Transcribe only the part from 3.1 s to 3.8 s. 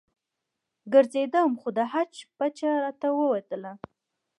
ووتله.